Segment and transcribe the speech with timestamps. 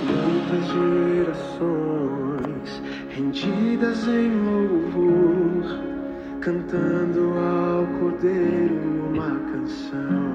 [0.00, 0.66] muitas
[1.16, 5.64] gerações rendidas em louvor,
[6.40, 8.74] cantando ao Cordeiro
[9.12, 10.28] uma canção.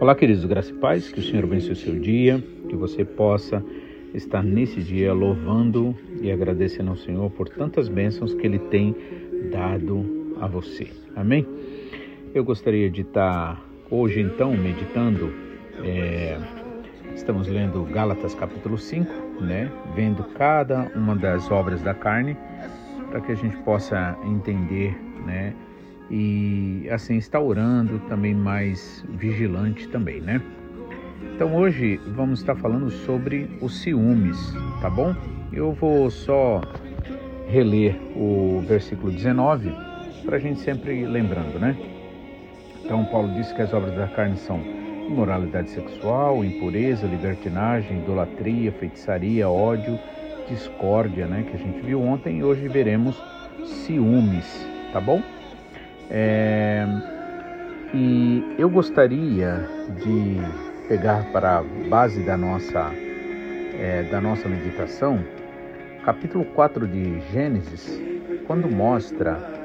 [0.00, 3.62] Olá, queridos, graça e paz, que o Senhor abençoe o seu dia, que você possa
[4.14, 8.94] estar nesse dia louvando e agradecendo ao Senhor por tantas bênçãos que Ele tem
[9.50, 10.88] dado a você.
[11.14, 11.46] Amém?
[12.34, 15.32] Eu gostaria de estar hoje, então, meditando.
[15.84, 16.38] É,
[17.16, 19.72] estamos lendo Gálatas capítulo 5, né?
[19.94, 22.36] Vendo cada uma das obras da carne,
[23.10, 24.94] para que a gente possa entender,
[25.24, 25.54] né?
[26.10, 30.40] E assim estar orando também mais vigilante também, né?
[31.34, 35.14] Então hoje vamos estar falando sobre os ciúmes, tá bom?
[35.52, 36.60] Eu vou só
[37.48, 39.72] reler o versículo 19
[40.24, 41.76] para a gente sempre lembrando, né?
[42.84, 44.60] Então Paulo disse que as obras da carne são
[45.08, 49.98] imoralidade sexual, impureza, libertinagem, idolatria, feitiçaria, ódio,
[50.48, 51.44] discórdia, né?
[51.48, 53.22] Que a gente viu ontem e hoje veremos
[53.64, 55.22] ciúmes, tá bom?
[56.10, 56.86] É...
[57.94, 59.68] E eu gostaria
[60.02, 60.36] de
[60.88, 62.90] pegar para a base da nossa,
[63.78, 65.24] é, da nossa meditação,
[66.04, 68.00] capítulo 4 de Gênesis,
[68.46, 69.55] quando mostra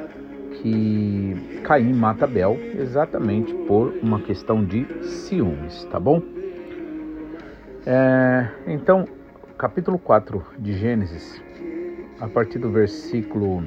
[0.61, 6.21] que Caim mata Abel exatamente por uma questão de ciúmes, tá bom?
[7.85, 9.07] É, então,
[9.57, 11.41] capítulo 4 de Gênesis,
[12.19, 13.63] a partir do versículo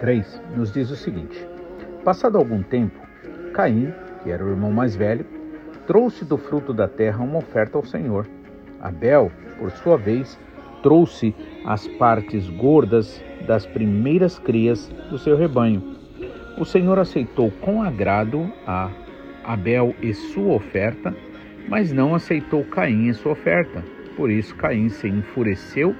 [0.00, 1.46] 3, nos diz o seguinte:
[2.04, 2.98] Passado algum tempo,
[3.54, 5.24] Caim, que era o irmão mais velho,
[5.86, 8.26] trouxe do fruto da terra uma oferta ao Senhor.
[8.80, 10.36] Abel, por sua vez,
[10.82, 15.96] trouxe as partes gordas das primeiras crias do seu rebanho.
[16.58, 18.90] O Senhor aceitou com agrado a
[19.44, 21.14] Abel e sua oferta,
[21.68, 23.82] mas não aceitou Caim e sua oferta.
[24.16, 25.94] Por isso Caim se enfureceu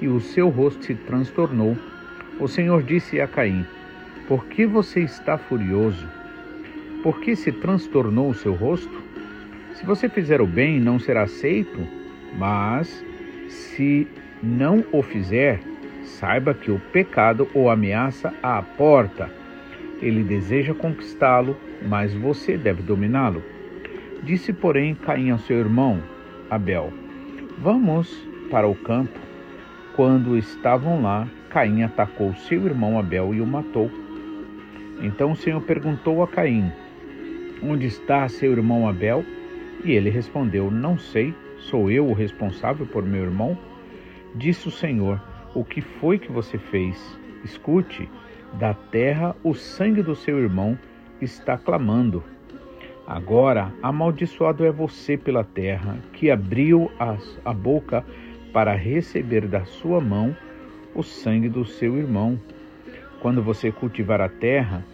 [0.00, 1.76] e o seu rosto se transtornou.
[2.40, 3.64] O Senhor disse a Caim:
[4.26, 6.06] Por que você está furioso?
[7.02, 9.02] Por que se transtornou o seu rosto?
[9.74, 11.86] Se você fizer o bem, não será aceito,
[12.36, 13.04] mas
[13.54, 14.06] se
[14.42, 15.60] não o fizer,
[16.02, 19.30] saiba que o pecado o ameaça à porta.
[20.02, 21.56] Ele deseja conquistá-lo,
[21.88, 23.42] mas você deve dominá-lo.
[24.22, 26.02] Disse, porém, Caim ao seu irmão,
[26.50, 26.92] Abel:
[27.58, 28.10] Vamos
[28.50, 29.18] para o campo.
[29.94, 33.90] Quando estavam lá, Caim atacou seu irmão Abel e o matou.
[35.00, 36.72] Então o Senhor perguntou a Caim:
[37.62, 39.24] Onde está seu irmão Abel?
[39.84, 41.34] E ele respondeu: Não sei,
[41.70, 43.56] sou eu o responsável por meu irmão?
[44.34, 45.20] Disse o Senhor:
[45.54, 47.18] O que foi que você fez?
[47.44, 48.08] Escute,
[48.54, 50.78] da terra o sangue do seu irmão
[51.20, 52.22] está clamando.
[53.06, 56.90] Agora, amaldiçoado é você pela terra, que abriu
[57.44, 58.04] a boca
[58.52, 60.34] para receber da sua mão
[60.94, 62.40] o sangue do seu irmão.
[63.20, 64.84] Quando você cultivar a terra,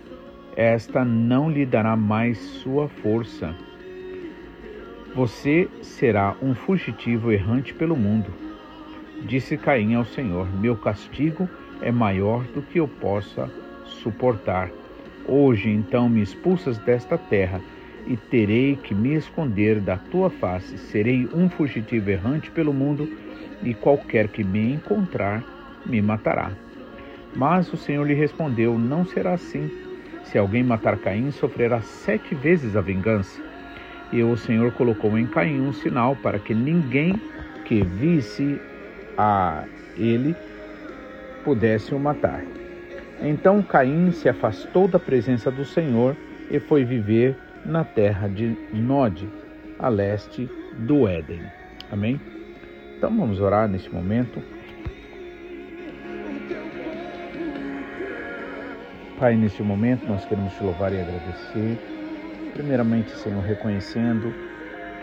[0.56, 3.54] esta não lhe dará mais sua força
[5.15, 8.31] você será um fugitivo errante pelo mundo.
[9.22, 11.48] Disse Caim ao Senhor: Meu castigo
[11.82, 13.50] é maior do que eu possa
[13.84, 14.70] suportar.
[15.26, 17.60] Hoje, então, me expulsas desta terra
[18.06, 20.78] e terei que me esconder da tua face.
[20.78, 23.09] Serei um fugitivo errante pelo mundo
[23.62, 25.44] e qualquer que me encontrar
[25.84, 26.53] me matará.
[27.34, 29.70] Mas o Senhor lhe respondeu: Não será assim.
[30.25, 33.50] Se alguém matar Caim, sofrerá sete vezes a vingança.
[34.12, 37.15] E o Senhor colocou em Caim um sinal para que ninguém
[37.65, 38.60] que visse
[39.16, 39.65] a
[39.97, 40.34] ele
[41.44, 42.44] pudesse o matar.
[43.22, 46.16] Então Caim se afastou da presença do Senhor
[46.50, 49.28] e foi viver na terra de Nod,
[49.78, 51.43] a leste do Éden.
[51.93, 52.20] Amém?
[52.97, 54.43] Então vamos orar neste momento.
[59.19, 62.00] Pai, neste momento nós queremos te louvar e agradecer
[62.55, 64.34] Primeiramente, Senhor, reconhecendo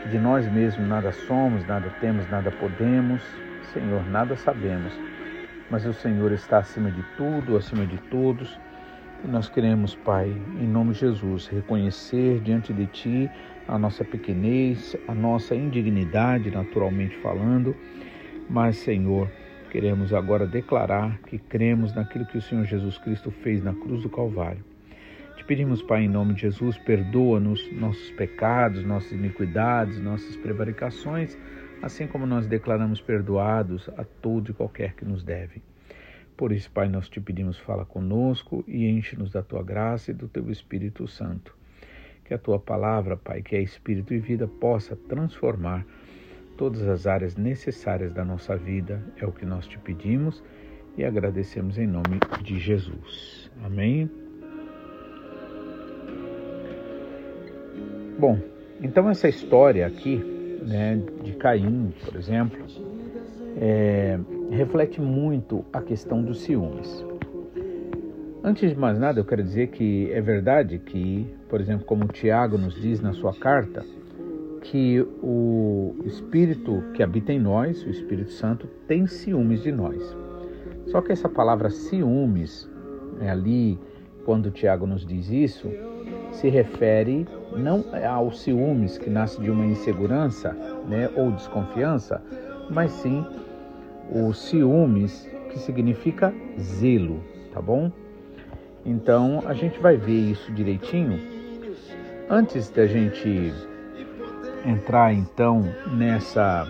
[0.01, 3.21] que de nós mesmos nada somos, nada temos, nada podemos,
[3.73, 4.93] Senhor, nada sabemos,
[5.69, 8.59] mas o Senhor está acima de tudo, acima de todos.
[9.23, 10.29] E nós queremos, Pai,
[10.59, 13.31] em nome de Jesus, reconhecer diante de Ti
[13.67, 17.75] a nossa pequenez, a nossa indignidade, naturalmente falando,
[18.49, 19.29] mas, Senhor,
[19.71, 24.09] queremos agora declarar que cremos naquilo que o Senhor Jesus Cristo fez na cruz do
[24.09, 24.76] Calvário
[25.47, 31.37] pedimos, Pai, em nome de Jesus, perdoa-nos nossos pecados, nossas iniquidades, nossas prevaricações,
[31.81, 35.63] assim como nós declaramos perdoados a todo e qualquer que nos deve.
[36.35, 40.27] Por isso, Pai, nós te pedimos, fala conosco e enche-nos da tua graça e do
[40.27, 41.55] teu Espírito Santo.
[42.25, 45.85] Que a tua palavra, Pai, que é Espírito e vida, possa transformar
[46.57, 49.01] todas as áreas necessárias da nossa vida.
[49.15, 50.43] É o que nós te pedimos
[50.97, 53.49] e agradecemos em nome de Jesus.
[53.63, 54.26] Amém.
[58.19, 58.39] Bom,
[58.81, 60.17] então essa história aqui,
[60.65, 62.65] né, de Caim, por exemplo,
[63.59, 64.19] é,
[64.49, 67.05] reflete muito a questão dos ciúmes.
[68.43, 72.57] Antes de mais nada, eu quero dizer que é verdade que, por exemplo, como Tiago
[72.57, 73.85] nos diz na sua carta,
[74.61, 80.01] que o Espírito que habita em nós, o Espírito Santo, tem ciúmes de nós.
[80.87, 82.67] Só que essa palavra ciúmes,
[83.19, 83.77] é ali,
[84.27, 85.71] quando Tiago nos diz isso,
[86.33, 87.25] se refere
[87.55, 90.51] não aos ciúmes que nasce de uma insegurança
[90.85, 92.21] né, ou desconfiança,
[92.69, 93.25] mas sim
[94.11, 97.89] os ciúmes que significa zelo, tá bom?
[98.85, 101.17] Então a gente vai ver isso direitinho.
[102.29, 103.53] Antes da gente
[104.65, 105.63] entrar então
[105.93, 106.67] nessa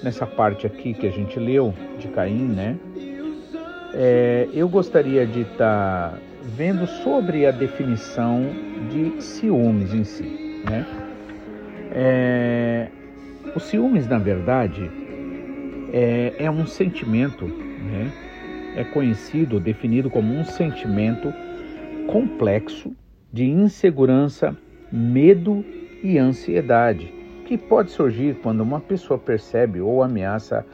[0.00, 2.78] nessa parte aqui que a gente leu de Caim, né?
[3.94, 8.50] É, eu gostaria de estar tá vendo sobre a definição
[8.90, 10.62] de ciúmes em si.
[10.68, 10.86] Né?
[11.92, 12.88] É,
[13.54, 14.90] o ciúmes, na verdade,
[15.92, 18.10] é, é um sentimento, né?
[18.76, 21.32] é conhecido, definido como um sentimento
[22.06, 22.92] complexo
[23.32, 24.56] de insegurança,
[24.90, 25.64] medo
[26.02, 27.12] e ansiedade,
[27.46, 30.64] que pode surgir quando uma pessoa percebe ou ameaça,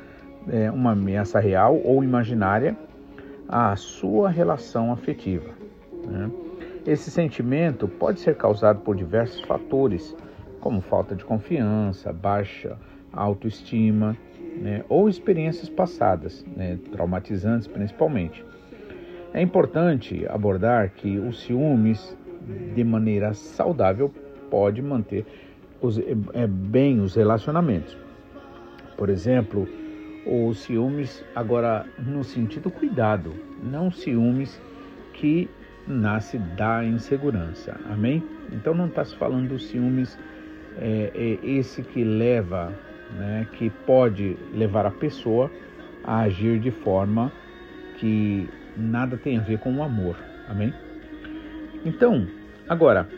[0.49, 2.77] é, uma ameaça real ou imaginária
[3.49, 5.58] à sua relação afetiva.
[6.09, 6.31] Né?
[6.87, 10.17] Esse sentimento pode ser causado por diversos fatores,
[10.61, 12.77] como falta de confiança, baixa
[13.13, 14.17] autoestima
[14.61, 14.85] né?
[14.89, 16.79] ou experiências passadas, né?
[16.91, 18.45] traumatizantes principalmente.
[19.33, 22.17] É importante abordar que os ciúmes,
[22.75, 24.13] de maneira saudável,
[24.51, 25.27] pode manter
[25.81, 25.99] os,
[26.33, 27.97] é, bem os relacionamentos.
[28.97, 29.69] Por exemplo,
[30.27, 33.33] os ciúmes, agora no sentido cuidado,
[33.63, 34.61] não ciúmes
[35.13, 35.49] que
[35.89, 37.79] nasce da insegurança.
[37.91, 38.23] Amém?
[38.53, 40.19] Então não está se falando dos ciúmes,
[40.79, 42.73] é, é esse que leva,
[43.17, 45.51] né, que pode levar a pessoa
[46.05, 47.33] a agir de forma
[47.97, 50.17] que nada tem a ver com o amor.
[50.49, 50.73] Amém?
[51.85, 52.27] Então,
[52.69, 53.09] agora,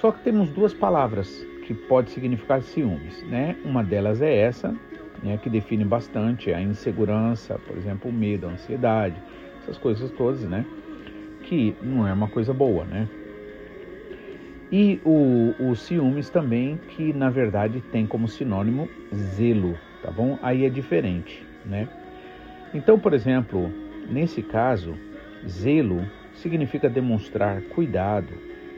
[0.00, 3.56] só que temos duas palavras que pode significar ciúmes, né?
[3.64, 4.74] Uma delas é essa,
[5.22, 9.16] né, que define bastante a insegurança, por exemplo, o medo, a ansiedade,
[9.62, 10.64] essas coisas todas, né?
[11.48, 13.08] Que não é uma coisa boa, né?
[14.70, 20.38] E o, o ciúmes também, que na verdade tem como sinônimo zelo, tá bom?
[20.42, 21.88] Aí é diferente, né?
[22.74, 23.72] Então, por exemplo,
[24.10, 24.94] nesse caso,
[25.48, 26.04] zelo
[26.34, 28.28] significa demonstrar cuidado,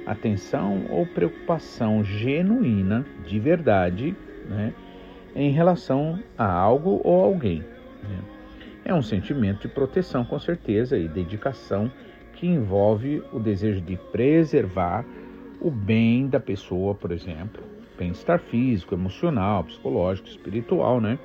[0.06, 4.14] atenção ou preocupação genuína, de verdade,
[4.48, 4.72] né?
[5.34, 7.64] Em relação a algo ou alguém.
[8.02, 8.18] Né?
[8.84, 11.90] É um sentimento de proteção, com certeza, e dedicação
[12.40, 15.04] que envolve o desejo de preservar
[15.60, 17.62] o bem da pessoa, por exemplo,
[17.98, 21.18] bem-estar físico, emocional, psicológico, espiritual, né?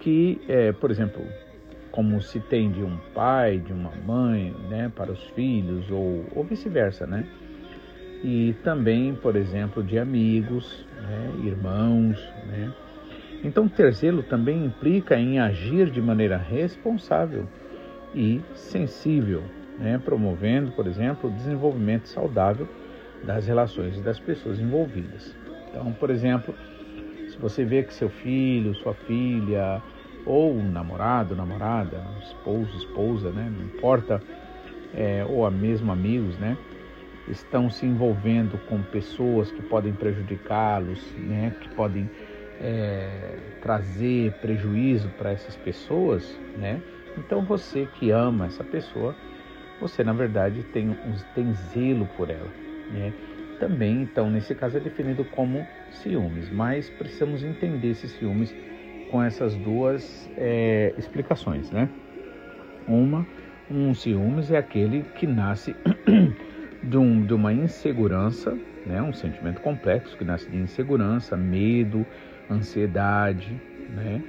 [0.00, 1.22] Que, é, por exemplo,
[1.92, 6.42] como se tem de um pai, de uma mãe, né, para os filhos ou, ou
[6.42, 7.26] vice-versa, né?
[8.22, 12.72] E também, por exemplo, de amigos, né, irmãos, né?
[13.44, 17.46] Então, ter zelo também implica em agir de maneira responsável
[18.14, 19.42] e sensível
[19.78, 22.68] né, promovendo, por exemplo, o desenvolvimento saudável
[23.22, 25.36] das relações das pessoas envolvidas.
[25.68, 26.54] Então, por exemplo,
[27.28, 29.82] se você vê que seu filho, sua filha,
[30.24, 34.22] ou namorado, namorada, esposo, esposa, né, não importa,
[34.94, 36.56] é, ou mesmo amigos, né,
[37.28, 42.08] estão se envolvendo com pessoas que podem prejudicá-los, né, que podem
[42.60, 46.80] é, trazer prejuízo para essas pessoas, né,
[47.18, 49.14] então você que ama essa pessoa
[49.80, 50.96] você na verdade tem,
[51.34, 52.50] tem zelo por ela.
[52.90, 53.12] Né?
[53.58, 58.54] Também, então, nesse caso é definido como ciúmes, mas precisamos entender esses ciúmes
[59.10, 61.88] com essas duas é, explicações, né?
[62.86, 63.26] Uma,
[63.70, 65.74] um ciúmes é aquele que nasce
[66.82, 69.00] de, um, de uma insegurança, né?
[69.00, 72.04] Um sentimento complexo que nasce de insegurança, medo,
[72.50, 73.54] ansiedade,
[73.90, 74.20] né?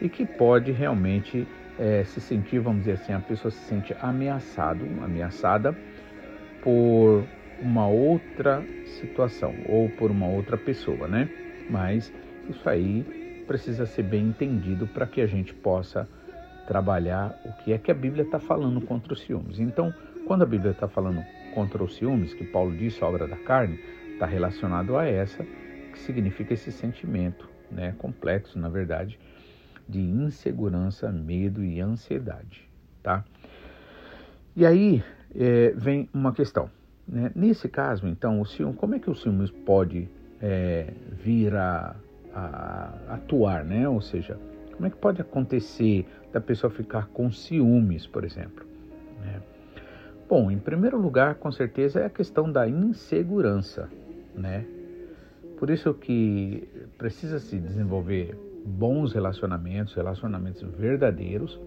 [0.00, 4.84] E que pode realmente é, se sentir, vamos dizer assim, a pessoa se sente ameaçado,
[5.02, 5.76] ameaçada
[6.62, 7.24] por
[7.60, 8.62] uma outra
[9.00, 11.28] situação ou por uma outra pessoa, né?
[11.68, 12.12] Mas
[12.48, 16.08] isso aí precisa ser bem entendido para que a gente possa
[16.66, 19.58] trabalhar o que é que a Bíblia está falando contra os ciúmes.
[19.58, 19.92] Então,
[20.26, 21.22] quando a Bíblia está falando
[21.54, 23.78] contra os ciúmes, que Paulo disse, a obra da carne,
[24.12, 25.44] está relacionado a essa,
[25.92, 29.18] que significa esse sentimento né, complexo, na verdade,
[29.88, 32.68] de insegurança, medo e ansiedade,
[33.02, 33.24] tá?
[34.56, 35.02] E aí
[35.34, 36.70] é, vem uma questão.
[37.06, 37.30] Né?
[37.34, 40.08] Nesse caso, então, o ciúme, como é que o ciúme pode
[40.40, 41.94] é, vir a,
[42.34, 43.88] a, atuar, né?
[43.88, 44.38] Ou seja,
[44.72, 48.64] como é que pode acontecer da pessoa ficar com ciúmes, por exemplo?
[49.20, 49.40] Né?
[50.28, 53.88] Bom, em primeiro lugar, com certeza, é a questão da insegurança,
[54.34, 54.64] né?
[55.58, 56.66] Por isso que
[56.98, 61.60] precisa se desenvolver bons relacionamentos, relacionamentos verdadeiros,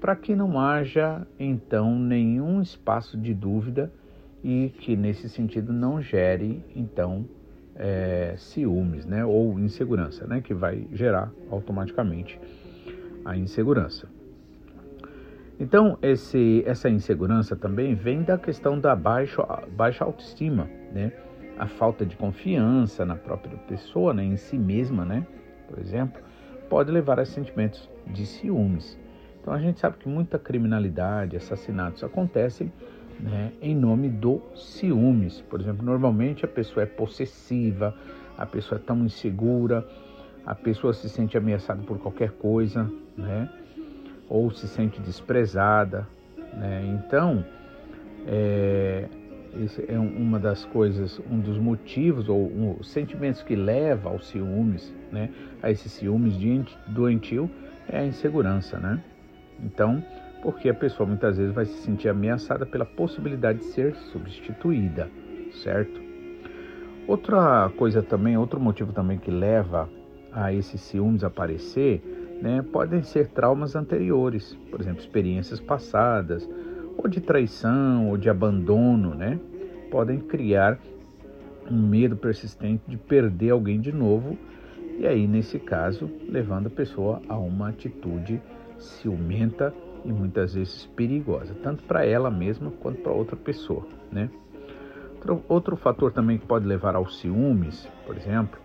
[0.00, 3.90] para que não haja então nenhum espaço de dúvida
[4.42, 7.24] e que nesse sentido não gere então
[7.74, 12.38] é, ciúmes, né, ou insegurança, né, que vai gerar automaticamente
[13.24, 14.06] a insegurança.
[15.58, 19.42] Então esse, essa insegurança também vem da questão da baixa,
[20.00, 21.12] autoestima, né,
[21.58, 25.26] a falta de confiança na própria pessoa, né, em si mesma, né,
[25.74, 26.22] por exemplo,
[26.70, 28.96] pode levar a sentimentos de ciúmes.
[29.40, 32.72] Então a gente sabe que muita criminalidade, assassinatos acontecem
[33.18, 35.40] né, em nome do ciúmes.
[35.40, 37.92] Por exemplo, normalmente a pessoa é possessiva,
[38.38, 39.84] a pessoa é tão insegura,
[40.46, 43.50] a pessoa se sente ameaçada por qualquer coisa, né,
[44.28, 46.06] ou se sente desprezada.
[46.52, 47.00] Né?
[47.04, 47.44] Então,
[48.28, 49.08] é,
[49.62, 54.94] esse é uma das coisas, um dos motivos ou um, sentimentos que leva aos ciúmes,
[55.12, 55.30] né,
[55.62, 56.34] a esse ciúmes
[56.88, 57.50] doentio
[57.88, 59.02] é a insegurança, né?
[59.62, 60.02] Então,
[60.42, 65.08] porque a pessoa muitas vezes vai se sentir ameaçada pela possibilidade de ser substituída,
[65.62, 66.02] certo?
[67.06, 69.88] Outra coisa também, outro motivo também que leva
[70.32, 72.02] a esses ciúmes aparecer,
[72.42, 76.48] né, podem ser traumas anteriores, por exemplo, experiências passadas,
[76.96, 79.38] ou de traição, ou de abandono, né?
[79.90, 80.78] Podem criar
[81.70, 84.36] um medo persistente de perder alguém de novo,
[84.98, 88.40] e aí, nesse caso, levando a pessoa a uma atitude
[88.78, 89.74] ciumenta
[90.04, 94.28] e muitas vezes perigosa, tanto para ela mesma quanto para outra pessoa, né?
[95.48, 98.60] Outro, fator também que pode levar aos ciúmes, por exemplo,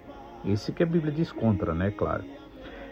[0.46, 2.24] esse que a Bíblia diz contra, né, claro,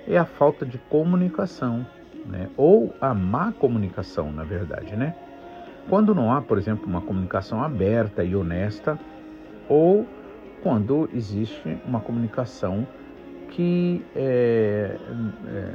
[0.08, 1.86] é a falta de comunicação,
[2.25, 2.50] né?
[2.56, 5.15] Ou a má comunicação, na verdade, né?
[5.89, 9.00] Quando não há, por exemplo, uma comunicação aberta e honesta,
[9.70, 10.06] ou
[10.62, 12.86] quando existe uma comunicação
[13.50, 14.98] que é,
[15.48, 15.74] é,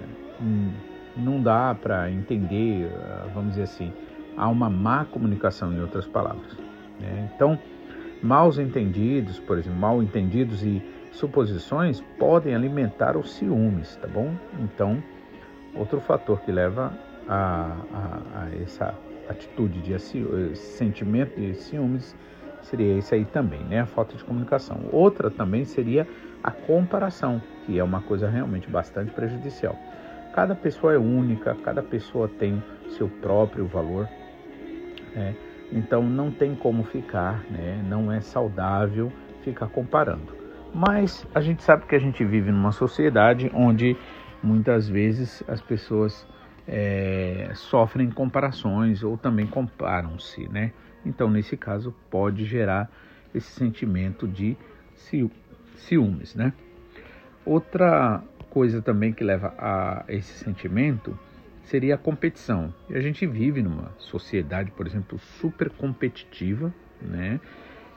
[1.16, 2.90] não dá para entender,
[3.32, 3.92] vamos dizer assim,
[4.36, 6.56] há uma má comunicação, em outras palavras.
[7.00, 7.30] Né?
[7.34, 7.58] Então,
[8.22, 14.34] maus entendidos, por exemplo, mal entendidos e suposições podem alimentar os ciúmes, tá bom?
[14.60, 15.02] Então,
[15.74, 16.92] outro fator que leva
[17.28, 18.94] a, a, a essa
[19.28, 20.24] atitude de esse
[20.54, 22.16] sentimento de ciúmes
[22.62, 23.80] seria esse aí também, né?
[23.80, 24.88] A falta de comunicação.
[24.92, 26.06] Outra também seria
[26.42, 29.76] a comparação, que é uma coisa realmente bastante prejudicial.
[30.34, 34.08] Cada pessoa é única, cada pessoa tem seu próprio valor,
[35.14, 35.36] né?
[35.70, 37.82] então não tem como ficar, né?
[37.86, 39.12] não é saudável
[39.42, 40.34] ficar comparando.
[40.74, 43.96] Mas a gente sabe que a gente vive numa sociedade onde
[44.42, 46.26] muitas vezes as pessoas
[46.66, 50.72] é, sofrem comparações ou também comparam-se, né?
[51.04, 52.90] Então, nesse caso, pode gerar
[53.34, 54.56] esse sentimento de
[55.76, 56.52] ciúmes, né?
[57.44, 61.18] Outra coisa também que leva a esse sentimento
[61.64, 62.72] seria a competição.
[62.88, 67.40] E a gente vive numa sociedade, por exemplo, super competitiva, né?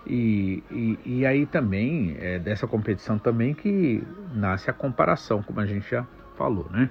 [0.08, 4.04] E, e, e aí também, é dessa competição também que
[4.34, 6.06] nasce a comparação, como a gente já
[6.38, 6.90] falou, né?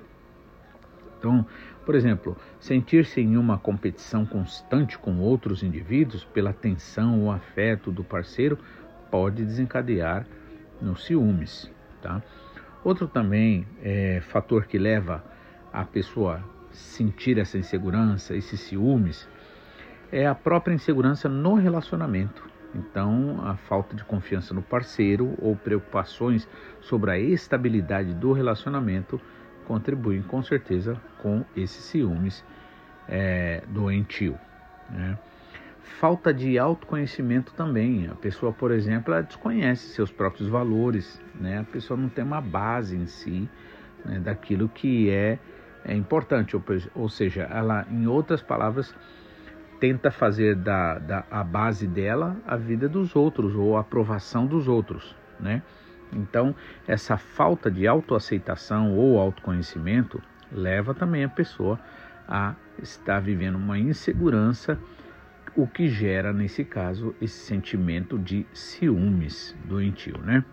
[1.25, 1.47] Então,
[1.87, 8.05] por exemplo, sentir-se em uma competição constante com outros indivíduos pela atenção ou afeto do
[8.05, 8.59] parceiro
[9.11, 10.27] pode desencadear
[10.83, 12.23] nos ciúmes, tá?
[12.85, 15.25] Outro também é, fator que leva
[15.73, 19.27] a pessoa a sentir essa insegurança, esses ciúmes,
[20.13, 22.47] é a própria insegurança no relacionamento.
[22.75, 26.47] Então, a falta de confiança no parceiro ou preocupações
[26.83, 29.19] sobre a estabilidade do relacionamento
[29.65, 32.45] contribuem com certeza com esses ciúmes
[33.09, 34.39] é, doentio.
[34.91, 35.19] Né?
[35.85, 38.09] falta de autoconhecimento também.
[38.09, 41.61] A pessoa, por exemplo, ela desconhece seus próprios valores, né?
[41.61, 43.49] A pessoa não tem uma base em si
[44.05, 45.39] né, daquilo que é,
[45.85, 46.63] é importante, ou,
[46.95, 48.95] ou, seja, ela, em outras palavras,
[49.81, 54.69] tenta fazer da, da a base dela a vida dos outros ou a aprovação dos
[54.69, 55.63] outros, né?
[56.15, 56.55] Então,
[56.87, 61.79] essa falta de autoaceitação ou autoconhecimento leva também a pessoa
[62.29, 64.79] a estar vivendo uma insegurança
[65.57, 70.45] o que gera, nesse caso, esse sentimento de ciúmes doentio, né?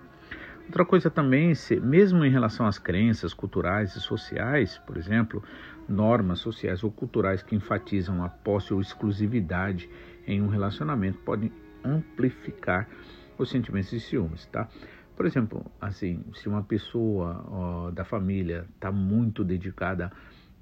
[0.68, 5.44] Outra coisa também, mesmo em relação às crenças culturais e sociais, por exemplo,
[5.90, 9.90] normas sociais ou culturais que enfatizam a posse ou exclusividade
[10.26, 11.52] em um relacionamento podem
[11.84, 12.88] amplificar
[13.38, 14.70] os sentimentos de ciúmes, tá?
[15.22, 20.12] Por exemplo, assim, se uma pessoa ó, da família está muito dedicada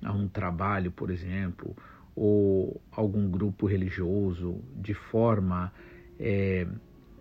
[0.03, 1.73] a um trabalho, por exemplo,
[2.13, 5.71] ou algum grupo religioso de forma
[6.19, 6.67] é,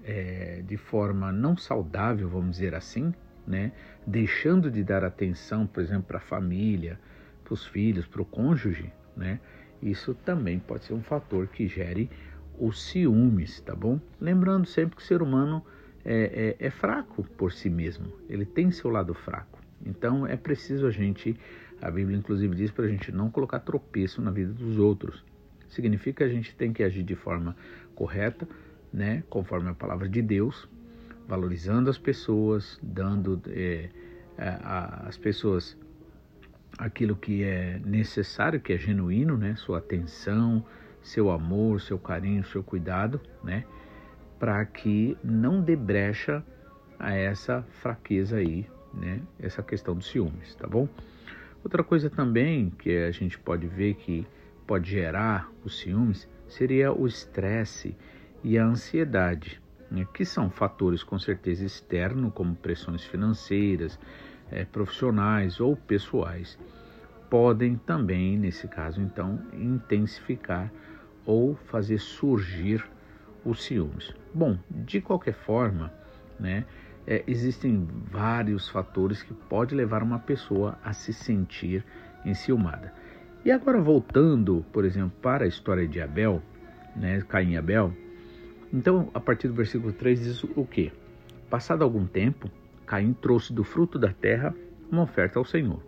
[0.03, 3.15] é, de forma não saudável, vamos dizer assim,
[3.47, 3.71] né?
[4.05, 6.99] deixando de dar atenção, por exemplo, para a família,
[7.45, 9.39] para os filhos, para o cônjuge, né?
[9.81, 12.11] isso também pode ser um fator que gere
[12.59, 14.01] os ciúmes, tá bom?
[14.21, 15.65] Lembrando sempre que o ser humano
[16.11, 19.61] é, é, é fraco por si mesmo, ele tem seu lado fraco.
[19.85, 21.39] Então é preciso a gente,
[21.83, 25.23] a Bíblia inclusive diz para a gente não colocar tropeço na vida dos outros.
[25.69, 27.55] Significa que a gente tem que agir de forma
[27.95, 28.49] correta,
[28.91, 30.67] né, conforme a palavra de Deus,
[31.29, 33.91] valorizando as pessoas, dando é,
[34.39, 35.77] às pessoas
[36.79, 40.65] aquilo que é necessário, que é genuíno, né, sua atenção,
[41.03, 43.67] seu amor, seu carinho, seu cuidado, né,
[44.39, 46.45] para que não dê brecha
[46.99, 50.89] a essa fraqueza aí, né, essa questão dos ciúmes, tá bom?
[51.63, 54.27] Outra coisa também que a gente pode ver que
[54.67, 57.97] pode gerar os ciúmes seria o estresse
[58.43, 63.99] e a ansiedade, né, que são fatores com certeza externos, como pressões financeiras,
[64.51, 66.59] é, profissionais ou pessoais,
[67.29, 70.73] podem também, nesse caso, então, intensificar
[71.27, 72.83] ou fazer surgir
[73.51, 74.15] os ciúmes.
[74.35, 75.93] Bom, de qualquer forma,
[76.39, 76.65] né,
[77.07, 81.85] é, existem vários fatores que podem levar uma pessoa a se sentir
[82.25, 82.93] enciumada.
[83.45, 86.43] E agora voltando, por exemplo, para a história de Abel,
[86.95, 87.95] né, Caim e Abel,
[88.73, 90.93] então, a partir do versículo 3 diz o que?
[91.49, 92.51] Passado algum tempo,
[92.85, 94.55] Caim trouxe do fruto da terra
[94.91, 95.81] uma oferta ao Senhor.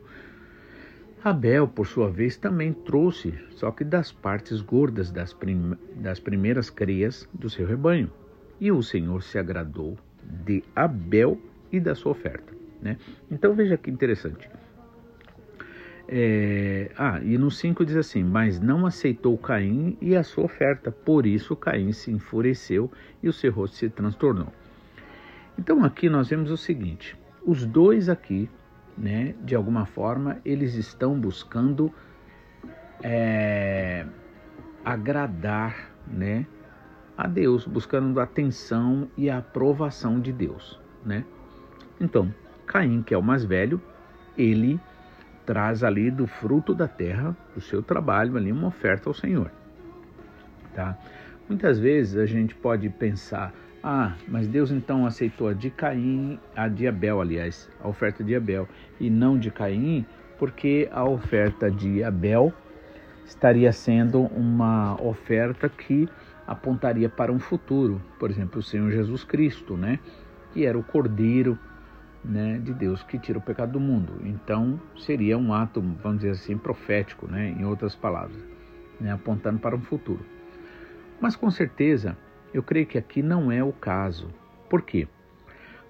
[1.23, 6.71] Abel, por sua vez, também trouxe, só que das partes gordas das, prim das primeiras
[6.71, 8.11] crias do seu rebanho.
[8.59, 11.39] E o Senhor se agradou de Abel
[11.71, 12.55] e da sua oferta.
[12.81, 12.97] Né?
[13.31, 14.49] Então veja que interessante.
[16.09, 20.91] É, ah, e no 5 diz assim: Mas não aceitou Caim e a sua oferta,
[20.91, 22.91] por isso Caim se enfureceu
[23.23, 24.49] e o seu rosto se transtornou.
[25.59, 27.17] Então aqui nós vemos o seguinte:
[27.47, 28.49] os dois aqui,
[29.01, 31.91] né, de alguma forma, eles estão buscando
[33.03, 34.05] é,
[34.85, 36.47] agradar, né,
[37.17, 41.25] a Deus, buscando a atenção e a aprovação de Deus, né?
[41.99, 42.33] Então,
[42.67, 43.81] Caim, que é o mais velho,
[44.37, 44.79] ele
[45.45, 49.51] traz ali do fruto da terra, do seu trabalho ali, uma oferta ao Senhor.
[50.75, 50.97] Tá?
[51.49, 56.69] Muitas vezes a gente pode pensar, ah, mas Deus então aceitou a de Caim, a
[56.69, 60.05] de Abel, aliás, a oferta de Abel, e não de Caim,
[60.39, 62.53] porque a oferta de Abel
[63.25, 66.09] estaria sendo uma oferta que
[66.47, 69.99] apontaria para um futuro, por exemplo, o Senhor Jesus Cristo, né?
[70.53, 71.59] Que era o Cordeiro
[72.25, 74.21] né, de Deus que tira o pecado do mundo.
[74.25, 78.37] Então seria um ato, vamos dizer assim, profético, né, em outras palavras,
[79.01, 80.25] né, apontando para um futuro.
[81.21, 82.17] Mas com certeza,
[82.53, 84.29] eu creio que aqui não é o caso.
[84.69, 85.07] Por quê?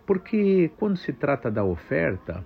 [0.06, 2.44] Porque quando se trata da oferta,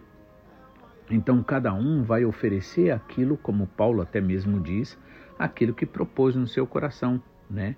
[1.11, 4.99] então cada um vai oferecer aquilo, como Paulo até mesmo diz,
[5.39, 7.77] aquilo que propôs no seu coração, né?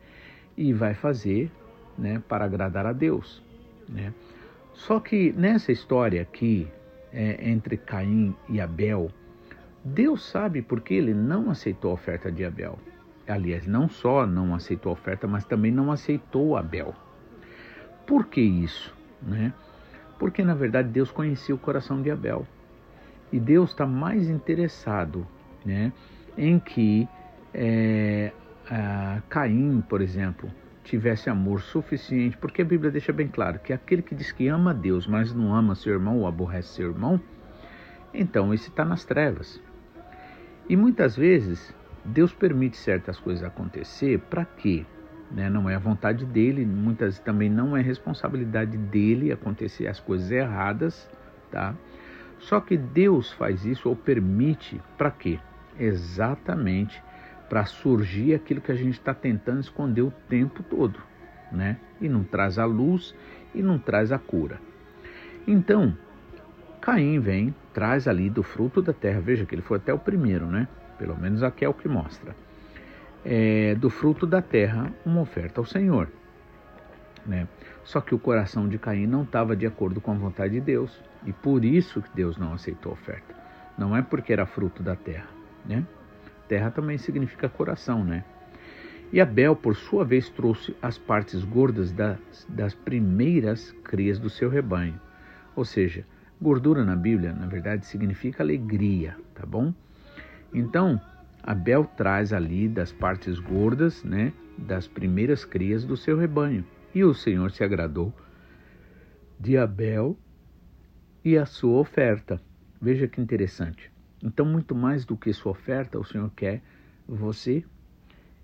[0.57, 1.51] E vai fazer,
[1.97, 3.43] né, para agradar a Deus,
[3.89, 4.13] né?
[4.73, 6.69] Só que nessa história aqui,
[7.13, 9.11] é, entre Caim e Abel,
[9.85, 12.79] Deus sabe porque ele não aceitou a oferta de Abel.
[13.29, 16.95] Aliás, não só não aceitou a oferta, mas também não aceitou Abel.
[18.07, 18.95] Por que isso?
[19.21, 19.53] Né?
[20.19, 22.47] Porque na verdade Deus conhecia o coração de Abel.
[23.33, 25.27] E Deus está mais interessado
[25.65, 25.93] né,
[26.39, 27.09] em que
[27.53, 28.31] é,
[29.29, 30.51] Caim, por exemplo,
[30.85, 34.73] tivesse amor suficiente, porque a Bíblia deixa bem claro que aquele que diz que ama
[34.73, 37.21] Deus, mas não ama seu irmão ou aborrece seu irmão,
[38.15, 39.61] então esse está nas trevas.
[40.69, 41.75] E muitas vezes
[42.07, 44.85] Deus permite certas coisas acontecer para quê?
[45.31, 45.51] Né?
[45.51, 51.09] Não é a vontade dele, muitas também não é responsabilidade dele acontecer as coisas erradas,
[51.51, 51.75] tá?
[52.39, 55.41] Só que Deus faz isso ou permite para quê?
[55.79, 57.03] Exatamente
[57.49, 61.01] para surgir aquilo que a gente está tentando esconder o tempo todo,
[61.51, 61.79] né?
[62.01, 63.15] E não traz a luz
[63.55, 64.61] e não traz a cura.
[65.47, 65.97] Então,
[66.81, 70.47] Caim vem, traz ali do fruto da terra, veja que ele foi até o primeiro,
[70.47, 70.69] né?
[70.99, 72.35] Pelo menos aqui é o que mostra.
[73.25, 76.09] É, do fruto da terra, uma oferta ao Senhor.
[77.25, 77.49] Né?
[77.85, 81.01] Só que o coração de Caim não estava de acordo com a vontade de Deus
[81.25, 83.35] e por isso que Deus não aceitou a oferta.
[83.77, 85.29] Não é porque era fruto da terra,
[85.65, 85.85] né?
[86.49, 88.25] Terra também significa coração, né?
[89.13, 94.49] E Abel, por sua vez, trouxe as partes gordas das, das primeiras crias do seu
[94.49, 95.01] rebanho.
[95.55, 96.05] Ou seja,
[96.41, 99.73] gordura na Bíblia, na verdade, significa alegria, tá bom?
[100.53, 101.01] Então,
[101.43, 106.65] Abel traz ali das partes gordas, né, das primeiras crias do seu rebanho.
[106.95, 108.13] E o Senhor se agradou
[109.39, 110.17] de Abel
[111.25, 112.41] e a sua oferta.
[112.81, 113.91] Veja que interessante.
[114.23, 116.63] Então, muito mais do que sua oferta, o Senhor quer
[117.07, 117.65] você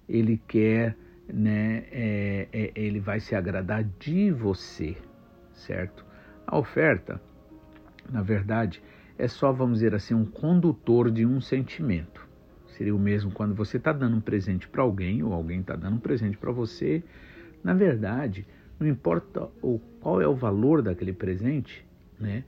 [0.09, 4.97] ele quer, né, é, é, ele vai se agradar de você,
[5.53, 6.05] certo?
[6.47, 7.21] A oferta,
[8.11, 8.83] na verdade,
[9.19, 12.27] é só, vamos dizer assim, um condutor de um sentimento.
[12.69, 15.97] Seria o mesmo quando você está dando um presente para alguém ou alguém está dando
[15.97, 17.03] um presente para você.
[17.63, 18.47] Na verdade,
[18.81, 21.87] não importa o, qual é o valor daquele presente,
[22.19, 22.45] né?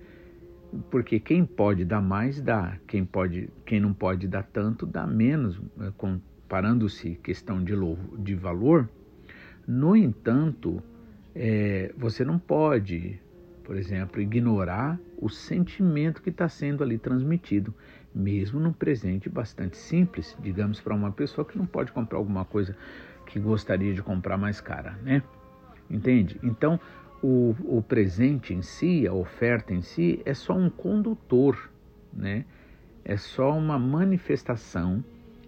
[0.91, 5.61] Porque quem pode dar mais dá, quem pode, quem não pode dar tanto dá menos,
[5.77, 6.19] né, com
[6.55, 7.75] comparando-se questão de,
[8.19, 8.89] de valor,
[9.67, 10.81] no entanto,
[11.35, 13.19] é, você não pode,
[13.65, 17.75] por exemplo, ignorar o sentimento que está sendo ali transmitido,
[18.15, 22.77] mesmo num presente bastante simples, digamos, para uma pessoa que não pode comprar alguma coisa
[23.27, 25.23] que gostaria de comprar mais cara, né?
[25.91, 26.39] Entende?
[26.43, 26.79] Então,
[27.23, 31.71] o, o presente em si, a oferta em si, é só um condutor,
[32.13, 32.45] né?
[33.03, 35.03] É só uma manifestação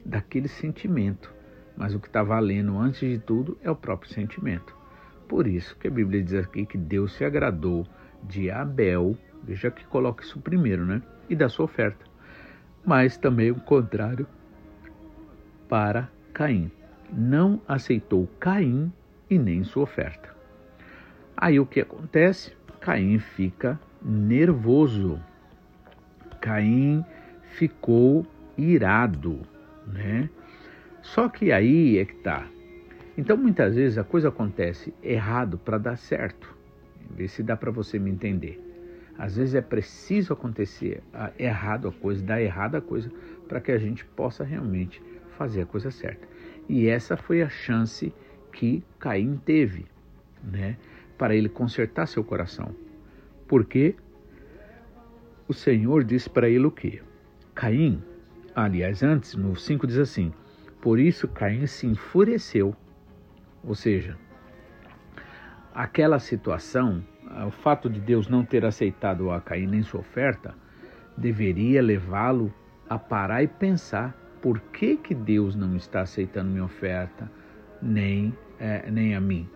[0.04, 1.32] daquele sentimento.
[1.76, 4.74] Mas o que está valendo antes de tudo é o próprio sentimento.
[5.28, 7.86] Por isso que a Bíblia diz aqui que Deus se agradou
[8.28, 11.02] de Abel, veja que coloca isso primeiro, né?
[11.28, 12.04] E da sua oferta.
[12.84, 14.26] Mas também o contrário
[15.68, 16.70] para Caim.
[17.12, 18.92] Não aceitou Caim
[19.28, 20.34] e nem sua oferta.
[21.36, 22.56] Aí o que acontece?
[22.80, 25.20] Caim fica nervoso.
[26.40, 27.04] Caim
[27.42, 29.40] ficou irado
[29.86, 30.28] né?
[31.02, 32.46] Só que aí é que tá.
[33.16, 36.55] Então muitas vezes a coisa acontece errado para dar certo.
[37.10, 38.62] Vê se dá para você me entender.
[39.18, 41.02] Às vezes é preciso acontecer
[41.38, 43.10] errado a coisa, dar errada a coisa,
[43.48, 45.02] para que a gente possa realmente
[45.38, 46.26] fazer a coisa certa.
[46.68, 48.12] E essa foi a chance
[48.52, 49.86] que Caim teve,
[50.42, 50.76] né,
[51.16, 52.74] para ele consertar seu coração.
[53.48, 53.94] Porque
[55.48, 57.00] o Senhor disse para ele o quê?
[57.54, 58.02] Caim,
[58.56, 60.32] Aliás, antes, no 5 diz assim:
[60.80, 62.74] Por isso Caim se enfureceu.
[63.62, 64.16] Ou seja,
[65.76, 67.04] aquela situação,
[67.46, 70.54] o fato de Deus não ter aceitado a Caim nem sua oferta,
[71.16, 72.52] deveria levá-lo
[72.88, 77.30] a parar e pensar por que, que Deus não está aceitando minha oferta,
[77.82, 79.48] nem, é, nem a mim,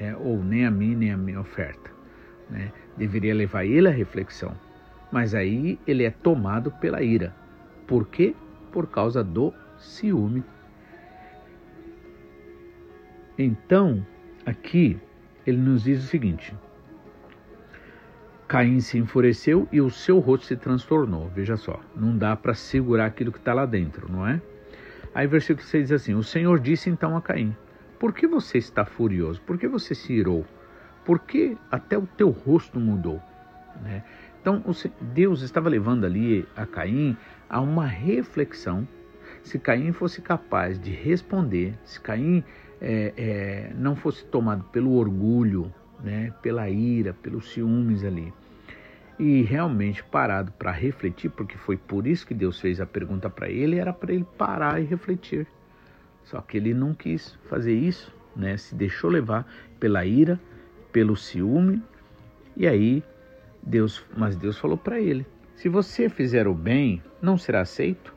[0.00, 1.90] é, ou nem a mim, nem a minha oferta.
[2.50, 2.72] Né?
[2.96, 4.54] Deveria levar ele à reflexão.
[5.12, 7.34] Mas aí ele é tomado pela ira.
[7.86, 8.34] Por quê?
[8.72, 10.44] por causa do ciúme.
[13.36, 14.04] Então,
[14.44, 14.98] aqui
[15.48, 16.54] ele nos diz o seguinte:
[18.46, 21.28] Caim se enfureceu e o seu rosto se transtornou.
[21.34, 24.40] Veja só, não dá para segurar aquilo que está lá dentro, não é?
[25.14, 27.56] Aí, versículo 6 diz assim: O Senhor disse então a Caim:
[27.98, 29.40] Por que você está furioso?
[29.42, 30.46] Por que você se irou?
[31.04, 33.20] Por que até o teu rosto mudou?
[33.82, 34.04] Né?
[34.40, 34.62] Então,
[35.00, 37.16] Deus estava levando ali a Caim
[37.48, 38.86] a uma reflexão.
[39.42, 42.44] Se Caim fosse capaz de responder, se Caim
[42.80, 48.32] é, é, não fosse tomado pelo orgulho, né, pela ira, pelos ciúmes ali,
[49.18, 53.48] e realmente parado para refletir, porque foi por isso que Deus fez a pergunta para
[53.48, 55.46] ele, era para ele parar e refletir.
[56.22, 58.56] Só que ele não quis fazer isso, né?
[58.56, 59.46] Se deixou levar
[59.80, 60.38] pela ira,
[60.92, 61.82] pelo ciúme,
[62.56, 63.02] e aí
[63.62, 68.14] Deus, mas Deus falou para ele: se você fizer o bem, não será aceito.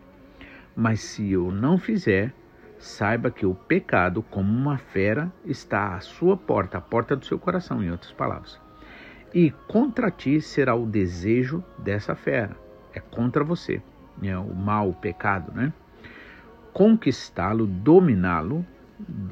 [0.75, 2.33] Mas se eu não fizer,
[2.81, 7.37] saiba que o pecado, como uma fera, está à sua porta, à porta do seu
[7.37, 8.59] coração, em outras palavras.
[9.33, 12.57] E contra ti será o desejo dessa fera.
[12.93, 13.81] É contra você,
[14.21, 14.37] né?
[14.37, 15.71] o mal, o pecado, né?
[16.73, 18.65] Conquistá-lo, dominá-lo,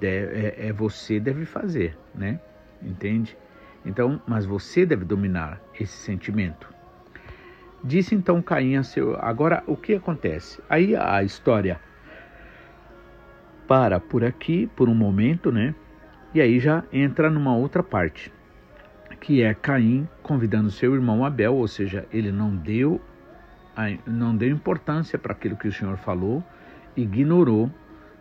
[0.02, 2.40] é, é você deve fazer, né?
[2.82, 3.36] Entende?
[3.86, 6.72] Então, mas você deve dominar esse sentimento.
[7.84, 9.18] Disse então Caim a seu.
[9.20, 10.62] Agora, o que acontece?
[10.70, 11.80] Aí a história
[13.70, 15.76] para por aqui, por um momento, né?
[16.34, 18.34] E aí já entra numa outra parte,
[19.22, 23.00] que é Caim convidando seu irmão Abel, ou seja, ele não deu,
[24.08, 26.44] não deu importância para aquilo que o Senhor falou,
[26.98, 27.70] ignorou,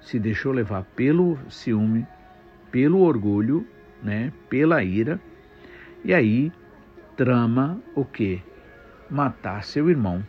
[0.03, 2.07] se deixou levar pelo ciúme,
[2.71, 3.67] pelo orgulho
[4.03, 5.19] né, pela ira,
[6.05, 6.53] e aí
[7.17, 8.43] trama o que?
[9.09, 10.23] Matar seu irmão.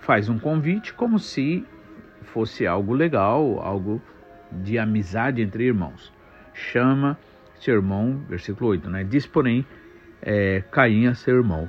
[0.00, 1.64] Faz um convite como se
[2.22, 4.02] fosse algo legal, algo
[4.52, 6.12] de amizade entre irmãos.
[6.54, 7.18] Chama
[7.60, 9.04] seu irmão, versículo 8, né?
[9.04, 9.66] Diz, porém,
[10.22, 11.68] é, Caim a seu irmão.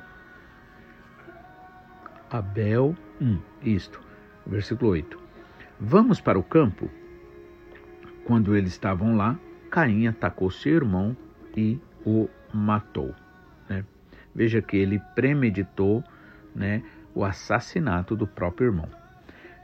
[2.30, 4.00] Abel, hum, isto,
[4.46, 5.18] versículo 8.
[5.78, 6.90] Vamos para o campo?
[8.24, 9.38] Quando eles estavam lá,
[9.70, 11.16] Caim atacou seu irmão
[11.56, 13.14] e o matou.
[13.68, 13.84] Né?
[14.34, 16.02] Veja que ele premeditou
[16.54, 16.82] né,
[17.14, 18.88] o assassinato do próprio irmão.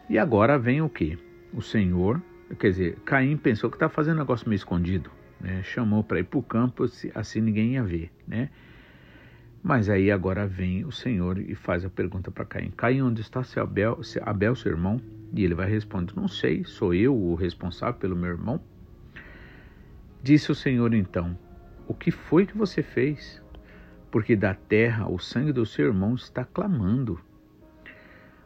[0.08, 1.18] E agora vem o que?
[1.52, 2.20] O Senhor,
[2.56, 5.62] quer dizer, Caim pensou que está fazendo um negócio meio escondido, né?
[5.62, 6.84] chamou para ir para o campo,
[7.14, 8.10] assim ninguém ia ver.
[8.26, 8.50] Né?
[9.62, 13.42] Mas aí agora vem o Senhor e faz a pergunta para Caim: Caim, onde está
[13.42, 15.00] seu Abel, seu Abel, seu irmão?
[15.34, 18.60] E ele vai responder: Não sei, sou eu o responsável pelo meu irmão?
[20.22, 21.36] Disse o Senhor então:
[21.86, 23.42] O que foi que você fez?
[24.10, 27.20] Porque da terra o sangue do seu irmão está clamando.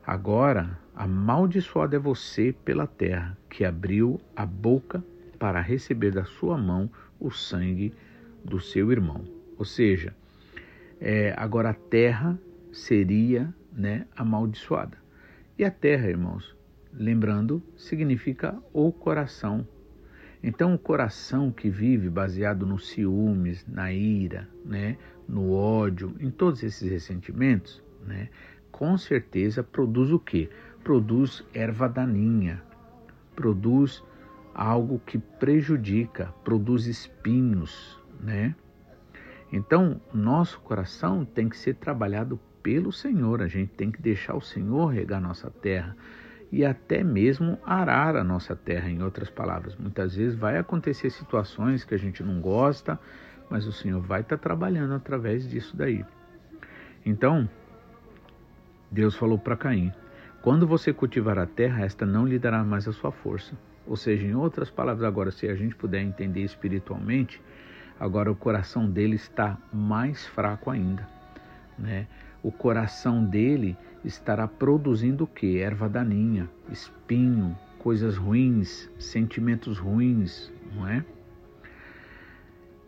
[0.04, 5.02] Agora, amaldiçoado é você pela terra, que abriu a boca
[5.38, 7.92] para receber da sua mão o sangue
[8.44, 9.24] do seu irmão.
[9.58, 10.14] Ou seja,
[11.00, 12.38] é, agora a terra
[12.72, 14.96] seria né, amaldiçoada.
[15.58, 16.56] E a terra, irmãos,
[16.92, 19.66] lembrando, significa o coração.
[20.42, 24.96] Então, o coração que vive baseado nos ciúmes, na ira, né,
[25.28, 28.28] no ódio, em todos esses ressentimentos, né,
[28.70, 30.50] com certeza produz o quê?
[30.84, 32.62] Produz erva daninha,
[33.36, 34.02] produz
[34.54, 38.54] algo que prejudica, produz espinhos, né?
[39.52, 44.40] Então, nosso coração tem que ser trabalhado pelo Senhor, a gente tem que deixar o
[44.40, 45.96] Senhor regar nossa terra
[46.50, 49.74] e até mesmo arar a nossa terra, em outras palavras.
[49.76, 53.00] Muitas vezes vai acontecer situações que a gente não gosta,
[53.48, 56.04] mas o Senhor vai estar tá trabalhando através disso daí.
[57.04, 57.48] Então,
[58.90, 59.92] Deus falou para Caim:
[60.42, 63.56] quando você cultivar a terra, esta não lhe dará mais a sua força.
[63.86, 67.40] Ou seja, em outras palavras, agora, se a gente puder entender espiritualmente,
[67.98, 71.08] agora o coração dele está mais fraco ainda.
[71.78, 72.08] Né?
[72.42, 75.58] O coração dele estará produzindo o que?
[75.58, 81.04] Erva daninha, espinho, coisas ruins, sentimentos ruins, não é?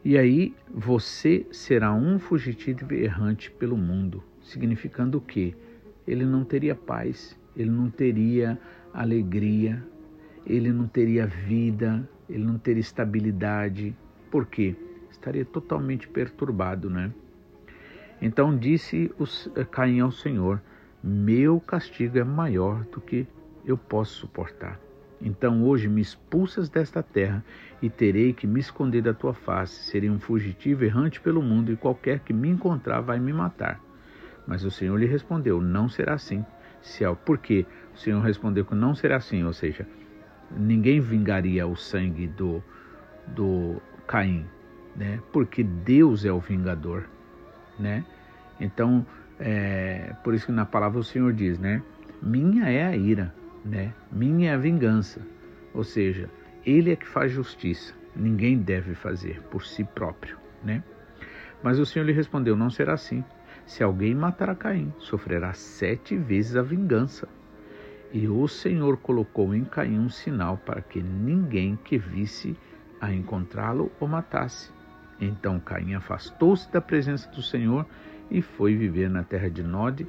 [0.04, 5.54] E aí você será um fugitivo errante pelo mundo, significando o quê?
[6.06, 8.58] ele não teria paz, ele não teria
[8.92, 9.82] alegria,
[10.46, 13.96] ele não teria vida, ele não teria estabilidade.
[14.30, 14.74] Por quê?
[15.10, 17.12] Estaria totalmente perturbado, né?
[18.20, 19.12] Então disse
[19.56, 20.60] eh, Caim ao Senhor:
[21.02, 23.26] Meu castigo é maior do que
[23.64, 24.80] eu posso suportar.
[25.20, 27.44] Então hoje me expulsas desta terra
[27.80, 29.84] e terei que me esconder da tua face.
[29.84, 33.80] Serei um fugitivo errante pelo mundo e qualquer que me encontrar vai me matar.
[34.46, 36.44] Mas o Senhor lhe respondeu: Não será assim.
[36.85, 37.66] Se, por quê?
[37.94, 39.87] O Senhor respondeu que não será assim, ou seja,
[40.55, 42.62] ninguém vingaria o sangue do,
[43.27, 44.44] do Caim,
[44.94, 45.18] né?
[45.33, 47.09] Porque Deus é o vingador,
[47.79, 48.05] né?
[48.61, 49.05] Então,
[49.40, 51.83] é, por isso que na palavra o Senhor diz, né?
[52.23, 53.94] Minha é a ira, né?
[54.12, 55.23] Minha é a vingança.
[55.73, 56.29] Ou seja,
[56.66, 57.94] Ele é que faz justiça.
[58.14, 60.85] Ninguém deve fazer por si próprio, né?
[61.62, 63.25] Mas o Senhor lhe respondeu: Não será assim.
[63.66, 67.29] Se alguém matar a Caim, sofrerá sete vezes a vingança.
[68.12, 72.57] E o Senhor colocou em Caim um sinal para que ninguém que visse
[73.00, 74.70] a encontrá-lo o matasse.
[75.20, 77.87] Então Caim afastou-se da presença do Senhor
[78.31, 80.07] e foi viver na terra de Nod,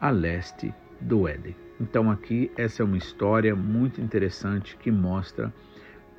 [0.00, 1.56] a leste do Éden.
[1.80, 5.52] Então aqui essa é uma história muito interessante que mostra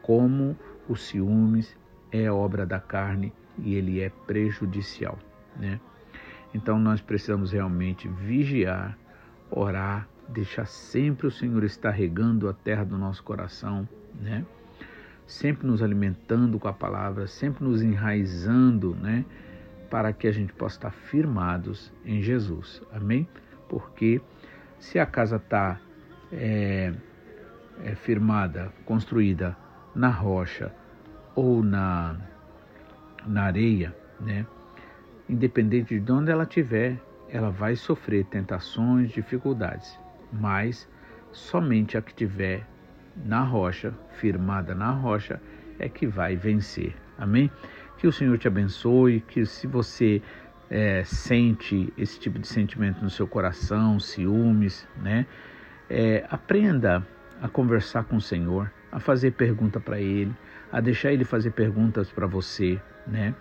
[0.02, 0.58] como
[0.88, 1.78] o ciúmes
[2.12, 5.18] é obra da carne e ele é prejudicial,
[5.58, 5.80] né?
[6.54, 8.98] Então nós precisamos realmente vigiar,
[9.50, 13.88] orar, deixar sempre o Senhor estar regando a terra do nosso coração,
[14.22, 14.46] né?
[15.26, 19.26] Sempre nos alimentando com a palavra, sempre nos enraizando, né?
[19.90, 22.82] Para que a gente possa estar firmados em Jesus.
[22.92, 23.28] Amém?
[23.68, 24.22] Porque
[24.80, 25.80] se a casa está
[26.32, 26.94] é,
[27.84, 29.56] é, firmada, construída
[29.96, 30.74] na rocha
[31.36, 32.18] ou na,
[33.26, 34.46] na areia, né?
[35.30, 40.00] Independente de onde ela estiver, ela vai sofrer tentações, dificuldades,
[40.32, 40.88] mas
[41.32, 42.68] somente a que tiver
[43.26, 45.42] na rocha, firmada na rocha,
[45.80, 46.96] é que vai vencer.
[47.18, 47.50] Amém?
[47.98, 50.22] Que o Senhor te abençoe, que se você
[50.70, 55.26] é, sente esse tipo de sentimento no seu coração, ciúmes, né?
[55.90, 57.06] É, aprenda
[57.42, 60.34] a conversar com o Senhor, a fazer pergunta para Ele,
[60.72, 63.36] a deixar Ele fazer perguntas para você, né?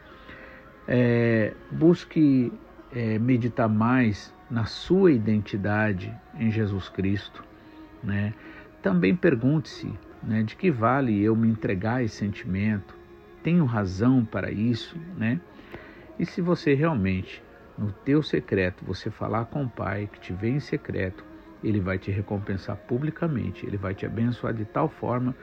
[0.86, 2.52] É, busque
[2.92, 7.44] é, meditar mais na sua identidade em Jesus Cristo,
[8.02, 8.34] né?
[8.82, 9.92] Também pergunte-se,
[10.22, 12.96] né, de que vale eu me entregar esse sentimento?
[13.42, 15.40] Tenho razão para isso, né?
[16.18, 17.42] E se você realmente
[17.78, 21.24] no teu secreto você falar com o Pai que te vê em secreto,
[21.64, 25.34] ele vai te recompensar publicamente, ele vai te abençoar de tal forma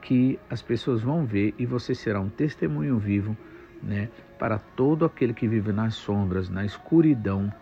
[0.00, 3.36] que as pessoas vão ver e você será um testemunho vivo,
[3.82, 4.08] né,
[4.38, 7.52] para todo aquele que vive nas sombras, na escuridão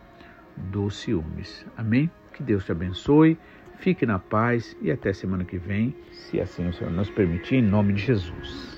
[0.57, 1.67] dos ciúmes.
[1.77, 2.11] Amém?
[2.33, 3.39] Que Deus te abençoe,
[3.79, 7.63] fique na paz e até semana que vem, se assim o Senhor nos permitir, em
[7.63, 8.74] nome de Jesus.